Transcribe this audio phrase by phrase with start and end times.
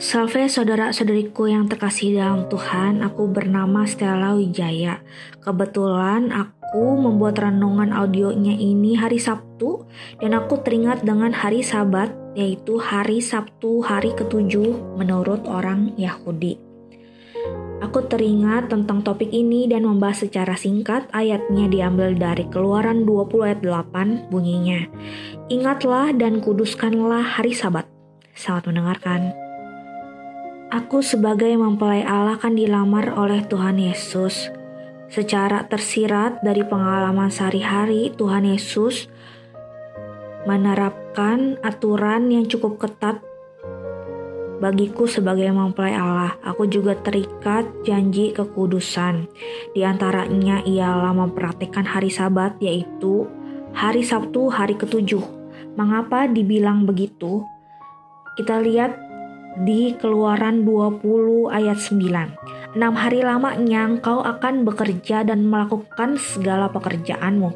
[0.00, 5.04] Salve saudara-saudariku yang terkasih dalam Tuhan, aku bernama Stella Wijaya.
[5.44, 9.84] Kebetulan aku membuat renungan audionya ini hari Sabtu
[10.16, 16.56] dan aku teringat dengan hari Sabat yaitu hari Sabtu hari ketujuh menurut orang Yahudi.
[17.84, 23.60] Aku teringat tentang topik ini dan membahas secara singkat ayatnya diambil dari keluaran 20 ayat
[23.60, 24.80] 8 bunyinya.
[25.52, 27.84] Ingatlah dan kuduskanlah hari sabat.
[28.32, 29.49] Selamat mendengarkan.
[30.70, 34.54] Aku sebagai mempelai Allah kan dilamar oleh Tuhan Yesus.
[35.10, 39.10] Secara tersirat dari pengalaman sehari-hari, Tuhan Yesus
[40.46, 43.18] menerapkan aturan yang cukup ketat
[44.62, 46.38] bagiku sebagai mempelai Allah.
[46.46, 49.26] Aku juga terikat janji kekudusan.
[49.74, 53.26] Di antaranya ialah mempraktikkan hari sabat yaitu
[53.74, 55.26] hari Sabtu hari ketujuh.
[55.74, 57.42] Mengapa dibilang begitu?
[58.38, 59.09] Kita lihat
[59.58, 62.78] di Keluaran 20 ayat 9.
[62.78, 67.50] Enam hari lamanya engkau akan bekerja dan melakukan segala pekerjaanmu.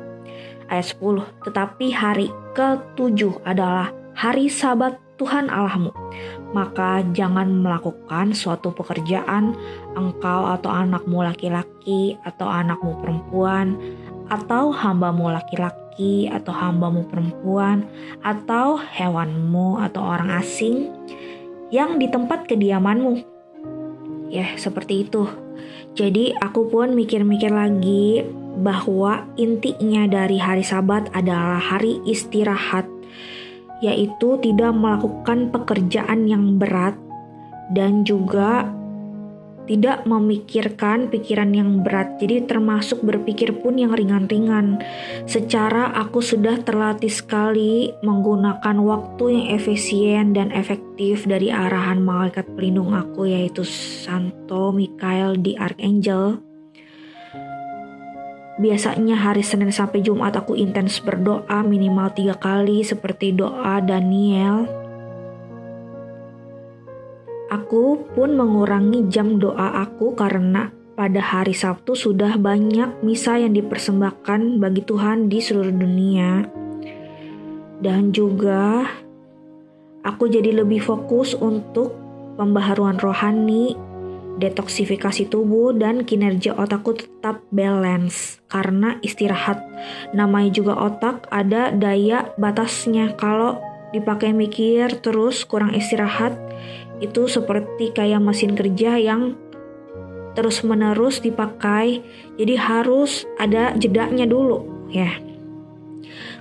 [0.67, 1.23] Ayat 10.
[1.47, 5.95] Tetapi hari ketujuh adalah hari sabat Tuhan Allahmu.
[6.51, 9.55] Maka jangan melakukan suatu pekerjaan
[9.95, 13.79] engkau atau anakmu laki-laki atau anakmu perempuan
[14.31, 17.87] atau hambamu laki-laki atau hambamu perempuan
[18.27, 20.91] atau hewanmu atau orang asing
[21.75, 23.27] yang di tempat kediamanmu.
[24.31, 25.27] Ya, seperti itu.
[25.99, 28.23] Jadi aku pun mikir-mikir lagi
[28.63, 32.87] bahwa intinya dari hari Sabat adalah hari istirahat,
[33.83, 36.95] yaitu tidak melakukan pekerjaan yang berat
[37.75, 38.71] dan juga
[39.65, 44.81] tidak memikirkan pikiran yang berat, jadi termasuk berpikir pun yang ringan-ringan.
[45.25, 52.93] Secara aku sudah terlatih sekali menggunakan waktu yang efisien dan efektif dari arahan malaikat pelindung
[52.93, 56.45] aku yaitu Santo Mikael di Archangel.
[58.55, 64.84] Biasanya hari Senin sampai Jumat aku intens berdoa minimal tiga kali seperti doa Daniel
[67.55, 74.59] Aku pun mengurangi jam doa aku karena pada hari Sabtu sudah banyak misa yang dipersembahkan
[74.59, 76.43] bagi Tuhan di seluruh dunia.
[77.79, 78.83] Dan juga
[80.03, 81.95] aku jadi lebih fokus untuk
[82.35, 83.79] pembaharuan rohani,
[84.43, 89.63] detoksifikasi tubuh dan kinerja otakku tetap balance karena istirahat.
[90.11, 93.63] Namanya juga otak ada daya batasnya kalau
[93.95, 96.35] dipakai mikir terus kurang istirahat
[96.99, 99.39] itu seperti kayak mesin kerja yang
[100.35, 102.03] terus-menerus dipakai.
[102.35, 105.15] Jadi harus ada jedanya dulu ya.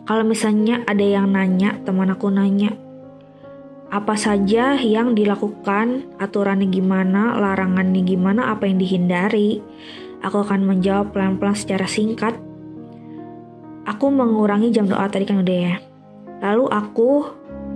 [0.04, 2.76] Kalau misalnya ada yang nanya, teman aku nanya,
[3.88, 9.64] apa saja yang dilakukan, aturannya gimana, larangannya gimana, apa yang dihindari.
[10.20, 12.36] Aku akan menjawab pelan-pelan secara singkat.
[13.88, 15.76] Aku mengurangi jam doa tadi kan udah ya.
[16.44, 17.10] Lalu aku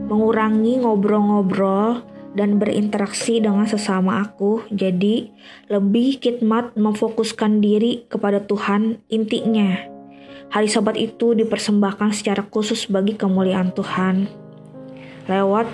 [0.08, 2.02] mengurangi ngobrol-ngobrol
[2.34, 4.64] dan berinteraksi dengan sesama aku.
[4.72, 5.32] Jadi,
[5.68, 9.76] lebih khidmat memfokuskan diri kepada Tuhan intinya.
[10.48, 14.32] Hari Sabat itu dipersembahkan secara khusus bagi kemuliaan Tuhan.
[15.28, 15.68] Lewat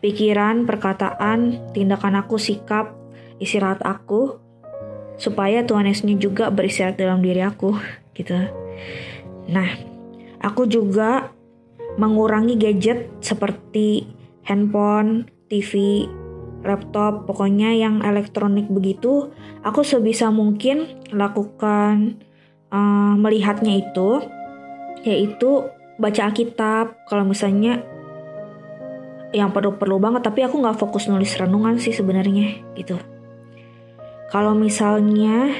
[0.00, 2.96] pikiran, perkataan, tindakan aku, sikap,
[3.36, 4.40] istirahat aku,
[5.20, 7.76] supaya Tuhan Yesusnya juga beristirahat dalam diri aku,
[8.16, 8.36] gitu.
[9.52, 9.68] Nah,
[10.40, 11.28] aku juga
[11.94, 14.08] mengurangi gadget seperti
[14.44, 16.04] handphone, TV,
[16.64, 19.30] laptop, pokoknya yang elektronik begitu,
[19.62, 22.18] aku sebisa mungkin lakukan
[22.72, 24.24] uh, melihatnya itu,
[25.04, 25.68] yaitu
[26.00, 27.06] baca Alkitab.
[27.06, 27.84] Kalau misalnya
[29.34, 32.98] yang perlu-perlu banget, tapi aku nggak fokus nulis renungan sih sebenarnya gitu.
[34.32, 35.52] Kalau misalnya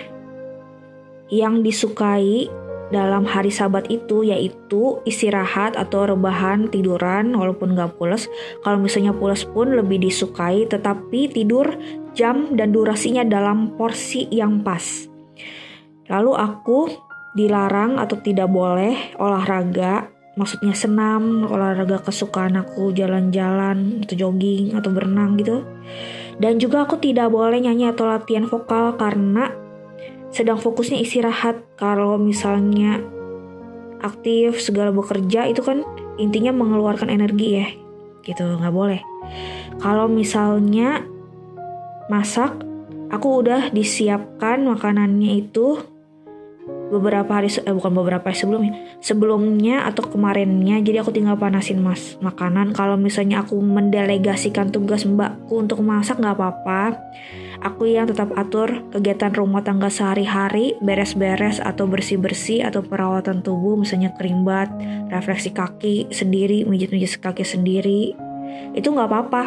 [1.31, 2.50] yang disukai
[2.94, 8.31] dalam hari sabat itu yaitu istirahat atau rebahan tiduran walaupun gak pulas.
[8.62, 11.75] Kalau misalnya pulas pun lebih disukai tetapi tidur
[12.14, 15.11] jam dan durasinya dalam porsi yang pas.
[16.06, 16.79] Lalu aku
[17.35, 25.38] dilarang atau tidak boleh olahraga maksudnya senam olahraga kesukaan aku jalan-jalan atau jogging atau berenang
[25.38, 25.62] gitu.
[26.38, 29.63] Dan juga aku tidak boleh nyanyi atau latihan vokal karena
[30.34, 31.62] sedang fokusnya istirahat.
[31.78, 32.98] Kalau misalnya
[34.02, 35.86] aktif segala bekerja itu kan
[36.19, 37.69] intinya mengeluarkan energi ya,
[38.26, 39.00] gitu nggak boleh.
[39.78, 41.06] Kalau misalnya
[42.10, 42.52] masak,
[43.08, 45.78] aku udah disiapkan makanannya itu
[46.64, 48.72] beberapa hari eh bukan beberapa hari sebelumnya
[49.02, 55.60] sebelumnya atau kemarinnya jadi aku tinggal panasin mas makanan kalau misalnya aku mendelegasikan tugas mbakku
[55.60, 56.96] untuk masak nggak apa-apa
[57.62, 64.11] aku yang tetap atur kegiatan rumah tangga sehari-hari beres-beres atau bersih-bersih atau perawatan tubuh misalnya
[64.17, 64.73] kerimbat
[65.12, 68.17] refleksi kaki sendiri mijit-mijit kaki sendiri.
[68.75, 69.45] Itu nggak apa-apa.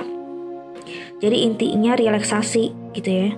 [1.18, 3.30] Jadi intinya relaksasi gitu ya.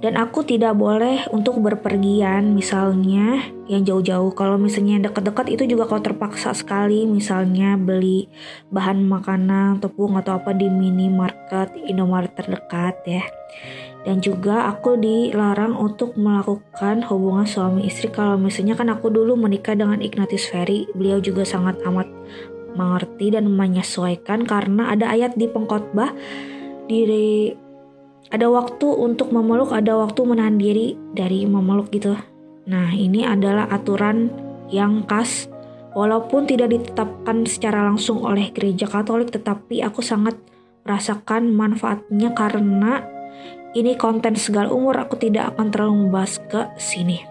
[0.00, 4.32] Dan aku tidak boleh untuk berpergian misalnya yang jauh-jauh.
[4.32, 7.04] Kalau misalnya dekat-dekat itu juga kalau terpaksa sekali.
[7.04, 8.24] Misalnya beli
[8.72, 13.28] bahan makanan tepung atau apa di minimarket Indomaret terdekat ya
[14.00, 19.76] dan juga aku dilarang untuk melakukan hubungan suami istri kalau misalnya kan aku dulu menikah
[19.76, 22.08] dengan Ignatius Ferry beliau juga sangat amat
[22.72, 26.14] mengerti dan menyesuaikan karena ada ayat di pengkhotbah
[26.88, 27.04] di
[28.30, 32.14] ada waktu untuk memeluk, ada waktu menahan diri dari memeluk gitu.
[32.70, 34.30] Nah, ini adalah aturan
[34.70, 35.50] yang khas
[35.98, 40.38] walaupun tidak ditetapkan secara langsung oleh gereja Katolik tetapi aku sangat
[40.86, 43.02] merasakan manfaatnya karena
[43.74, 47.22] ini konten segala umur aku tidak akan terlalu membahas ke sini.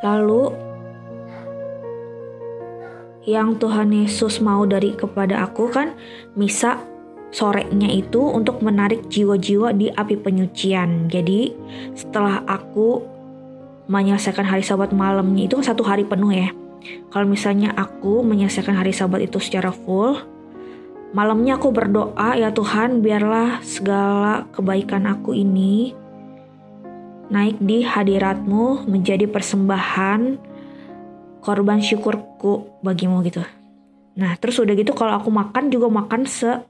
[0.00, 0.50] Lalu
[3.28, 5.92] yang Tuhan Yesus mau dari kepada aku kan
[6.34, 6.80] misa
[7.30, 11.06] sorenya itu untuk menarik jiwa-jiwa di api penyucian.
[11.06, 11.54] Jadi
[11.94, 13.04] setelah aku
[13.86, 16.50] menyelesaikan hari sabat malamnya itu satu hari penuh ya.
[17.12, 20.16] Kalau misalnya aku menyelesaikan hari sabat itu secara full,
[21.10, 25.94] malamnya aku berdoa ya Tuhan biarlah segala kebaikan aku ini
[27.30, 30.38] naik di hadiratmu menjadi persembahan
[31.42, 33.42] korban syukurku bagimu gitu.
[34.18, 36.62] Nah terus udah gitu kalau aku makan juga makan se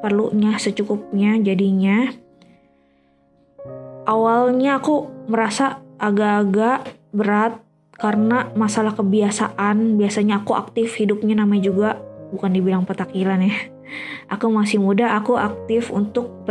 [0.00, 2.12] perlunya secukupnya jadinya.
[4.06, 7.58] Awalnya aku merasa agak-agak berat
[7.96, 9.98] karena masalah kebiasaan.
[9.98, 11.88] Biasanya aku aktif hidupnya namanya juga
[12.30, 13.75] bukan dibilang petakilan ya
[14.30, 16.46] aku masih muda aku aktif untuk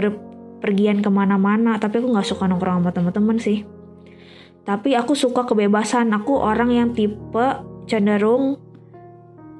[0.61, 3.63] pergian ke mana-mana tapi aku nggak suka nongkrong sama teman-teman sih.
[4.65, 7.45] Tapi aku suka kebebasan aku orang yang tipe
[7.85, 8.57] cenderung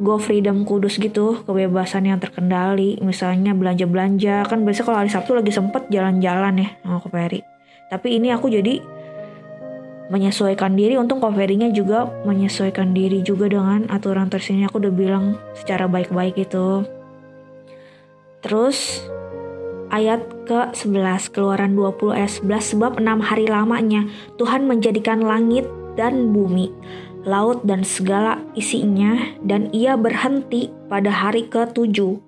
[0.02, 5.40] go freedom kudus gitu kebebasan yang terkendali misalnya belanja belanja kan biasa kalau hari Sabtu
[5.40, 7.40] lagi sempet jalan-jalan ya sama Koperi
[7.88, 8.84] tapi ini aku jadi
[10.12, 15.88] menyesuaikan diri untuk Koperinya juga menyesuaikan diri juga dengan aturan tersini aku udah bilang secara
[15.88, 16.84] baik-baik itu
[18.46, 19.02] terus
[19.90, 24.06] ayat ke-11 keluaran 20 ayat 11 sebab enam hari lamanya
[24.38, 25.66] Tuhan menjadikan langit
[25.98, 26.70] dan bumi
[27.26, 32.22] laut dan segala isinya, dan ia berhenti pada hari ke-7.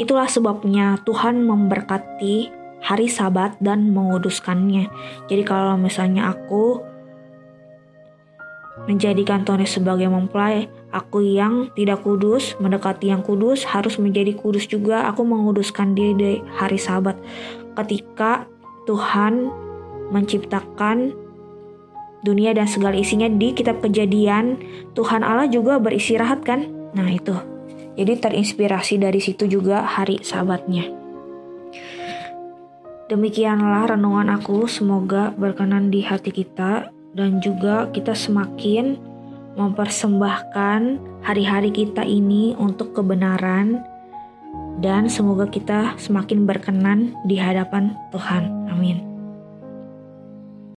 [0.00, 2.48] Itulah sebabnya Tuhan memberkati
[2.80, 4.88] hari Sabat dan menguduskannya.
[5.28, 6.80] Jadi kalau misalnya aku
[8.88, 15.08] menjadikan Tuhan sebagai mempelai, aku yang tidak kudus, mendekati yang kudus, harus menjadi kudus juga.
[15.12, 17.18] Aku menguduskan diri di hari Sabat.
[17.76, 18.48] Ketika
[18.88, 19.52] Tuhan
[20.08, 21.12] menciptakan
[22.22, 24.58] dunia dan segala isinya di kitab kejadian
[24.98, 27.36] Tuhan Allah juga beristirahat kan nah itu
[27.94, 30.90] jadi terinspirasi dari situ juga hari sabatnya
[33.06, 38.98] demikianlah renungan aku semoga berkenan di hati kita dan juga kita semakin
[39.58, 40.80] mempersembahkan
[41.26, 43.82] hari-hari kita ini untuk kebenaran
[44.78, 48.46] dan semoga kita semakin berkenan di hadapan Tuhan.
[48.70, 49.17] Amin.